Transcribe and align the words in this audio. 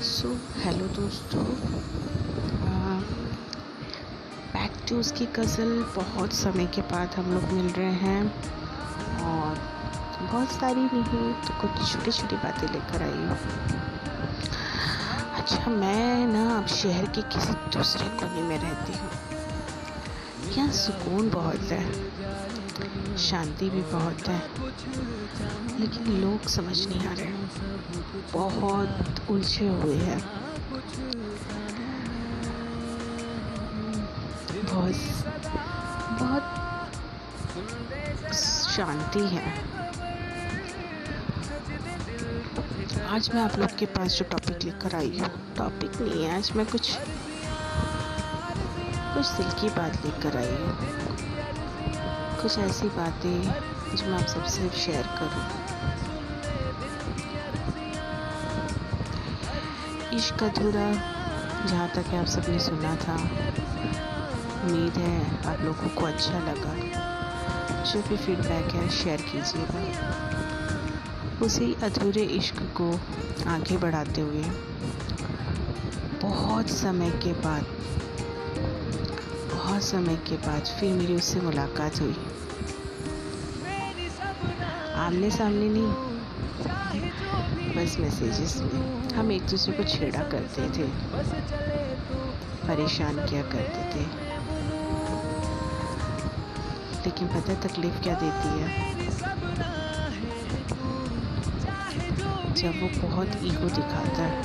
सो 0.00 0.28
hello 0.56 0.86
दोस्तों। 0.96 1.42
Back 4.52 4.76
to 4.88 4.98
उसकी 5.00 5.26
गज़ल 5.36 5.72
बहुत 5.96 6.32
समय 6.32 6.66
के 6.66 6.82
बाद 6.92 7.14
हम 7.16 7.32
लोग 7.34 7.42
मिल 7.52 7.66
रहे 7.72 7.90
हैं। 7.94 8.22
और 9.24 9.58
बहुत 10.22 10.52
सारी 10.52 10.84
नहीं 10.84 11.32
तो 11.42 11.58
कुछ 11.60 11.92
छोटी 11.92 12.12
छोटी 12.12 12.36
बातें 12.36 12.66
लेकर 12.68 13.02
आई 13.02 13.26
हूँ। 13.26 13.36
अच्छा 15.38 15.70
मैं 15.70 16.26
ना 16.26 16.48
अब 16.56 16.66
शहर 16.76 17.06
के 17.06 17.22
किसी 17.34 17.52
दूसरे 17.76 18.08
कोने 18.18 18.42
में 18.42 18.58
रहती 18.58 18.92
हूँ। 18.92 19.10
यहाँ 20.48 20.72
सुकून 20.72 21.30
बहुत 21.30 21.70
है। 21.70 21.82
शांति 23.18 23.68
भी 23.70 23.80
बहुत 23.82 24.28
है। 24.28 24.40
लेकिन 25.80 26.20
लोग 26.20 26.48
समझ 26.48 26.76
नहीं 26.86 27.06
आ 27.06 27.12
रहे। 27.12 27.32
बहुत 28.32 29.30
उलझे 29.30 29.68
हुए 29.68 29.96
हैं। 29.96 30.20
बहुत 34.64 34.94
बहुत 36.20 36.58
शांति 38.34 39.26
है। 39.26 39.44
आज 43.06 43.30
मैं 43.34 43.42
आप 43.42 43.58
लोग 43.58 43.76
के 43.78 43.86
पास 43.86 44.18
जो 44.18 44.24
टॉपिक 44.24 44.64
लेकर 44.64 44.94
आई 44.94 45.18
हूँ 45.18 45.30
टॉपिक 45.56 46.00
नहीं 46.00 46.24
है। 46.24 46.36
आज 46.36 46.52
मैं 46.56 46.66
कुछ 46.66 46.96
कुछ 49.20 49.30
दिल 49.30 49.48
की 49.52 49.68
बात 49.68 49.96
लेकर 50.04 50.36
आई 50.36 50.52
हूँ। 50.58 50.74
कुछ 52.42 52.58
ऐसी 52.58 52.86
बातें 52.88 53.42
जो 53.96 54.06
मैं 54.06 54.18
आप 54.18 54.26
सबसे 54.26 54.68
शेयर 54.76 55.08
करूँ। 55.18 55.42
इश्क 60.18 60.42
अधूरा 60.42 60.86
जहाँ 61.66 61.88
तक 61.88 62.14
आप 62.14 62.26
सबने 62.26 62.58
सुना 62.58 62.94
था। 62.96 63.16
उम्मीद 64.62 64.96
है 64.96 65.12
आप 65.46 65.60
लोगों 65.60 65.88
को 65.90 66.06
अच्छा 66.06 66.38
लगा। 66.38 66.74
जो 67.82 68.02
भी 68.08 68.16
फीडबैक 68.16 68.72
है 68.74 68.88
शेयर 68.92 69.20
कीजिएगा। 69.22 69.82
उसी 71.46 71.68
अधूरे 71.82 72.22
इश्क 72.38 72.62
को 72.80 72.88
आगे 73.50 73.76
बढ़ाते 73.76 74.20
हुए, 74.20 74.44
बहुत 76.22 76.70
समय 76.70 77.10
के 77.24 77.32
बाद 77.42 77.64
बहुत 79.60 79.82
समय 79.82 80.16
के 80.16 80.36
बाद 80.36 80.62
फिर 80.62 80.94
मेरी 80.94 81.16
उससे 81.16 81.40
मुलाकात 81.40 82.00
हुई। 82.00 82.16
आमने 84.94 85.30
सामने 85.30 85.68
नहीं, 85.68 85.92
बस 87.72 87.98
मैसेजेस 87.98 88.56
में। 88.56 89.08
हम 89.10 89.32
एक 89.32 89.46
दूसरे 89.46 89.72
को 89.72 89.84
छेड़ा 89.84 90.18
करते 90.18 90.62
थे। 90.62 90.82
परेशान 92.68 93.26
किया 93.26 93.42
करते 93.42 93.92
थे। 93.94 94.04
लेकिन 97.06 97.28
पता 97.28 97.54
तकलीफ़ 97.54 98.02
क्या 98.02 98.14
देती 98.14 98.62
है? 98.62 98.94
जब 102.54 102.82
वो 102.82 103.08
बहुत 103.08 103.28
ईगो 103.42 103.68
दिखाता 103.68 104.22
है। 104.22 104.42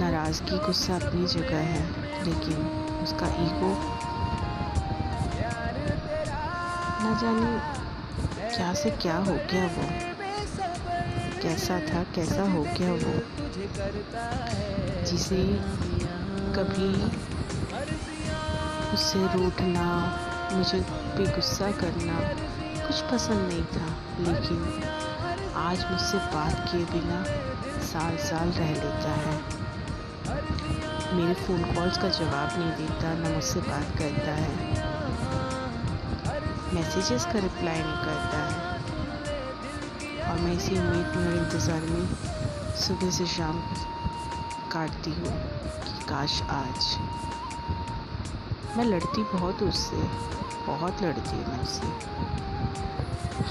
नाराज़गी, 0.00 0.58
गुस्सा 0.58 0.96
अपनी 0.96 1.26
जगह 1.26 1.56
है। 1.56 2.01
लेकिन 2.22 2.66
उसका 3.02 3.26
ईगो 3.26 3.72
न 7.04 7.18
जाने 7.20 7.82
क्या 8.56 8.74
से 8.74 8.90
क्या 8.90 9.16
हो 9.16 9.32
गया 9.32 9.66
वो। 9.66 10.12
कैसा 11.42 11.78
था, 11.80 12.02
कैसा 12.02 12.42
हो 12.42 12.62
गया 12.62 12.92
वो। 12.92 13.14
जिसे 15.06 15.36
कभी 16.56 16.92
उससे 18.94 19.18
रूठना 19.18 19.88
मुझे 20.52 20.80
भी 21.16 21.26
गुस्सा 21.26 21.70
करना 21.70 22.20
कुछ 22.86 23.00
पसंद 23.00 23.48
नहीं 23.48 23.64
था। 23.64 23.96
लेकिन 24.18 24.82
आज 25.56 25.84
मुझसे 25.90 26.18
बात 26.18 26.68
किए 26.70 26.84
बिना 26.84 27.24
साल 27.82 28.16
साल 28.16 28.48
रह 28.48 28.70
लेता 28.70 29.10
है। 29.10 29.61
मेरे 31.12 31.34
फ़ोन 31.34 31.62
कॉल्स 31.74 31.96
का 31.98 32.08
जवाब 32.08 32.58
नहीं 32.58 32.72
देता, 32.76 33.12
ना 33.14 33.28
मुझसे 33.28 33.60
बात 33.60 33.88
करता 33.98 34.32
है। 34.32 34.52
मैसेजेस 36.74 37.24
का 37.24 37.38
रिप्लाई 37.38 37.80
नहीं 37.80 37.98
करता 38.04 38.38
है। 38.42 38.54
और 40.22 40.38
मैं 40.40 40.52
इसी 40.52 40.78
उम्मीद 40.78 41.16
में 41.16 41.34
इंतज़ार 41.34 41.80
में 41.80 42.06
सुबह 42.76 43.10
से 43.10 43.26
शाम 43.26 43.60
काटती 44.72 45.10
हूँ 45.10 45.32
कि 45.82 46.04
काश 46.04 46.40
आज 46.50 46.96
मैं 48.76 48.84
लड़ती 48.84 49.22
बहुत 49.32 49.62
उससे, 49.62 49.96
बहुत 50.66 51.02
लड़ती 51.02 51.36
हूँ 51.36 51.46
मैं 51.48 51.62
उससे। 51.62 51.86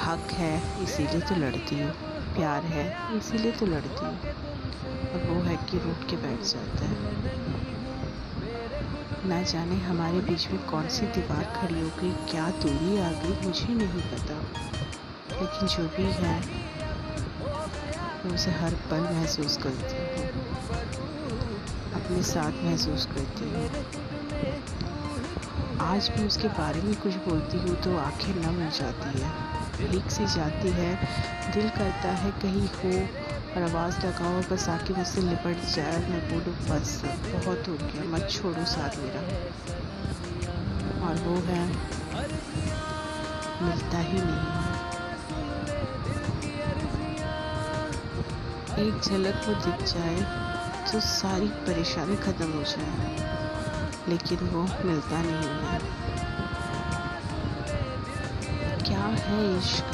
हक 0.00 0.32
है, 0.32 0.54
इसीलिए 0.82 1.20
तो 1.20 1.34
लड़ती 1.36 1.80
हूँ, 1.80 1.90
प्यार 2.34 2.62
है, 2.64 2.86
इसीलिए 3.18 3.52
तो 3.52 3.66
लड़ती 3.66 4.04
हूँ। 4.04 4.14
और 4.82 5.26
वो 5.28 5.42
है 5.42 5.56
कि 5.56 5.78
रूठ 5.78 6.10
के 6.10 6.16
बैठ 6.16 6.40
जाता 6.42 6.84
है। 6.84 6.98
ना 9.28 9.42
जाने 9.42 9.76
हमारे 9.76 10.18
बीच 10.20 10.50
में 10.50 10.66
कौन 10.66 10.88
सी 10.88 11.06
दीवार 11.06 11.44
खड़ी 11.56 11.80
हो 11.80 11.88
गई, 12.00 12.12
क्या 12.30 12.48
दूरी 12.50 12.98
आ 12.98 13.10
गई, 13.10 13.46
मुझे 13.46 13.74
नहीं 13.74 14.02
पता। 14.02 14.34
लेकिन 15.40 15.68
जो 15.68 15.84
भी 15.96 16.02
है, 16.02 16.40
मैं 18.24 18.34
उसे 18.34 18.50
हर 18.50 18.74
पल 18.74 19.00
महसूस 19.00 19.56
करती 19.56 19.96
हूँ। 19.96 20.28
अपने 21.94 22.22
साथ 22.22 22.52
महसूस 22.64 23.06
करती 23.06 23.50
हूँ। 23.50 23.68
आज 25.80 26.08
भी 26.08 26.26
उसके 26.26 26.48
बारे 26.48 26.82
में 26.82 26.94
कुछ 26.94 27.14
बोलती 27.14 27.58
हूँ 27.58 27.82
तो 27.82 27.96
आँखें 27.98 28.34
नम 28.34 28.62
हो 28.64 28.70
जाती 28.70 29.20
है। 29.20 29.30
भीख 29.78 30.10
सी 30.10 30.26
जाती 30.26 30.68
है, 30.68 30.94
दिल 31.54 31.68
करता 31.68 32.08
है 32.08 32.30
कहीं 32.30 32.68
हो 32.68 33.06
और 33.56 33.62
आवाज़ 33.62 33.98
लगाओ 34.06 34.40
बस 34.50 34.68
आके 34.68 34.94
मुझसे 34.94 35.20
लिपट 35.20 35.64
जाए। 35.74 35.98
मैं 36.08 36.20
बोलूँ, 36.28 36.54
बस, 36.68 37.02
बहुत 37.04 37.68
हो 37.68 37.74
गया, 37.74 38.04
मत 38.04 38.28
छोड़ो 38.30 38.64
साथ 38.64 38.96
मेरा। 38.98 39.22
और 41.06 41.14
वो 41.18 41.36
है, 41.46 41.62
मिलता 43.62 43.98
ही 43.98 44.18
नहीं। 44.20 44.64
एक 48.78 49.00
झलक 49.00 49.36
वो 49.48 49.54
दिख 49.54 49.82
जाए 49.88 50.16
तो 50.92 51.00
सारी 51.00 51.46
परेशानी 51.66 52.16
ख़त्म 52.16 52.52
हो 52.52 52.62
जाए। 52.62 53.12
लेकिन 54.08 54.38
वो 54.38 54.62
मिलता 54.84 55.22
नहीं 55.22 55.50
है। 55.60 55.78
क्या 58.80 59.04
है 59.26 59.58
इश्क? 59.58 59.84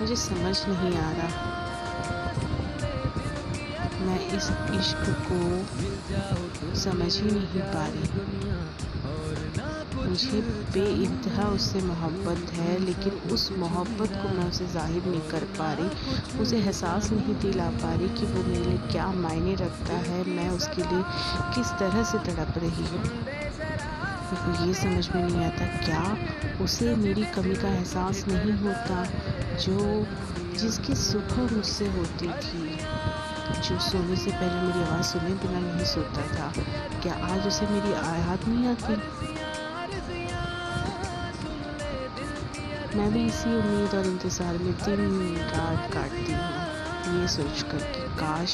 मुझे 0.00 0.16
समझ 0.16 0.56
नहीं 0.66 0.98
आ 0.98 1.10
रहा। 1.12 1.52
मैं 4.06 4.20
इस 4.36 4.50
इश्क 4.78 5.04
को 5.28 6.74
समझ 6.80 7.12
ही 7.16 7.30
नहीं 7.30 7.62
पा 7.72 7.86
रही। 7.86 8.08
मुझे 9.98 10.40
बेइंतहा 10.74 11.48
उससे 11.50 11.80
मोहब्बत 11.82 12.52
है, 12.52 12.78
लेकिन 12.80 13.12
उस 13.32 13.50
मोहब्बत 13.58 14.10
को 14.22 14.28
मैं 14.36 14.48
उसे 14.48 14.66
ज़ाहिर 14.72 15.06
नहीं 15.06 15.20
कर 15.30 15.44
पा 15.58 15.72
रही। 15.72 16.38
उसे 16.40 16.56
एहसास 16.58 17.10
नहीं 17.12 17.34
दिला 17.40 17.68
पा 17.82 17.92
रही 17.94 18.08
कि 18.10 18.26
वो 18.26 18.42
मेरे 18.42 18.64
लिए 18.64 18.78
क्या 18.92 19.10
मायने 19.14 19.54
रखता 19.54 19.96
है, 20.08 20.24
मैं 20.30 20.48
उसके 20.50 20.82
लिए 20.82 21.02
किस 21.54 21.72
तरह 21.80 22.02
से 22.12 22.18
तड़प 22.26 22.58
रही 22.58 22.86
हूँ। 22.86 23.02
को 24.28 24.66
ये 24.66 24.74
समझ 24.74 25.08
में 25.14 25.22
नहीं 25.22 25.44
आता 25.44 25.66
क्या 25.84 26.04
उसे 26.64 26.94
मेरी 26.96 27.24
कमी 27.34 27.54
का 27.54 27.68
एहसास 27.68 28.24
नहीं 28.28 28.52
होता, 28.58 29.04
जो 29.56 30.06
जिसकी 30.58 30.94
सुबह 30.94 31.54
मुझसे 31.54 31.86
होती 31.88 32.28
थी। 32.42 32.75
जो 33.66 33.78
सोने 33.78 34.16
से 34.16 34.30
पहले 34.30 34.60
मेरी 34.62 34.82
आवाज़ 34.82 35.06
सुने 35.06 35.30
बिना 35.30 35.60
नहीं 35.60 35.84
सोता 35.84 36.22
था। 36.22 36.52
क्या 37.02 37.14
आज 37.32 37.46
उसे 37.46 37.66
मेरी 37.66 37.90
याद 37.90 38.48
नहीं 38.48 38.66
आती? 38.68 38.94
मैं 42.98 43.12
भी 43.12 43.24
इसी 43.26 43.56
उम्मीद 43.58 43.94
और 43.94 44.06
इंतज़ार 44.06 44.58
में 44.58 44.72
दिन 44.72 45.36
रात 45.36 45.92
काटती 45.92 46.32
हूँ। 46.32 47.20
ये 47.20 47.28
सोच 47.28 47.62
कर 47.62 47.78
कि 47.78 48.00
काश 48.16 48.50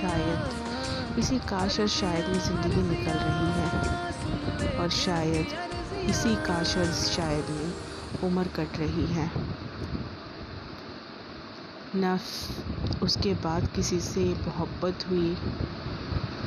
शायद, 0.00 1.18
इसी 1.18 1.38
काश 1.38 1.80
और 1.80 1.88
शायद 1.88 2.28
में 2.28 2.40
ज़िंदगी 2.40 2.82
निकल 2.82 3.18
रही 3.18 3.50
है। 3.52 4.78
और 4.78 4.88
शायद, 4.90 5.46
इसी 6.10 6.34
काश 6.36 6.76
और 6.76 6.92
शायद 6.92 7.50
में 7.50 7.72
उम्र 8.24 8.48
कट 8.48 8.78
रही 8.78 9.06
है। 9.06 9.30
न 11.96 12.18
उसके 13.06 13.34
बाद 13.34 13.68
किसी 13.76 14.00
से 14.00 14.20
मोहब्बत 14.20 15.04
हुई 15.10 15.36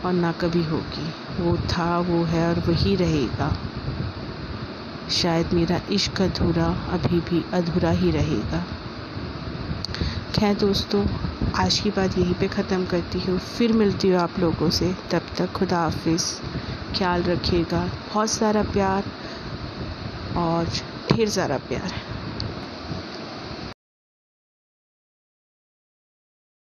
और 0.06 0.14
ना 0.14 0.32
कभी 0.32 0.64
होगी। 0.64 1.12
वो 1.40 1.58
था, 1.58 2.00
वो 2.00 2.24
है 2.24 2.48
और 2.50 2.60
वही 2.60 2.96
रहेगा। 2.96 3.58
शायद 5.12 5.54
मेरा 5.54 5.82
इश्क 5.92 6.22
अधूरा 6.22 6.68
अभी 6.90 7.20
भी 7.20 7.46
अधूरा 7.54 7.92
ही 7.92 8.12
रहेगा। 8.12 8.64
खैर 10.36 10.56
दोस्तों, 10.56 11.06
आज 11.56 11.80
की 11.80 11.90
बात 11.90 12.18
यहीं 12.18 12.34
पे 12.34 12.48
ख़त्म 12.48 12.86
करती 12.86 13.20
हूँ। 13.20 13.40
फिर 13.40 13.74
मिलती 13.74 14.10
हूँ 14.10 14.20
आप 14.20 14.40
लोगों 14.40 14.70
से। 14.70 14.96
तब 15.12 15.22
तक 15.38 15.52
खुदा 15.52 15.80
हाफिज़। 15.80 16.34
ख्याल 16.98 17.24
रखिएगा। 17.24 17.86
बहुत 18.14 18.30
सारा 18.30 18.64
प्यार 18.64 19.04
और 20.38 20.66
ढेर 21.12 21.30
सारा 21.30 21.58
प्यार। 21.58 22.09